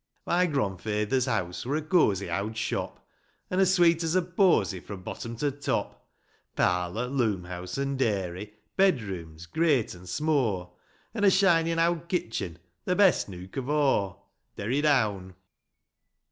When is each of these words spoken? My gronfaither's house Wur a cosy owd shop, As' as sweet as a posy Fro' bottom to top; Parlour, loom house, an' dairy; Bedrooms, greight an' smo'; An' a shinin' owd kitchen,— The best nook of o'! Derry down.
My 0.25 0.47
gronfaither's 0.47 1.27
house 1.27 1.63
Wur 1.63 1.75
a 1.75 1.81
cosy 1.83 2.27
owd 2.27 2.57
shop, 2.57 3.05
As' 3.51 3.59
as 3.59 3.71
sweet 3.75 4.01
as 4.01 4.15
a 4.15 4.23
posy 4.23 4.79
Fro' 4.79 4.97
bottom 4.97 5.35
to 5.35 5.51
top; 5.51 6.09
Parlour, 6.55 7.05
loom 7.05 7.43
house, 7.43 7.77
an' 7.77 7.97
dairy; 7.97 8.51
Bedrooms, 8.75 9.45
greight 9.45 9.93
an' 9.93 10.07
smo'; 10.07 10.71
An' 11.13 11.23
a 11.23 11.29
shinin' 11.29 11.77
owd 11.77 12.07
kitchen,— 12.09 12.57
The 12.85 12.95
best 12.95 13.29
nook 13.29 13.57
of 13.57 13.69
o'! 13.69 14.23
Derry 14.55 14.81
down. 14.81 15.35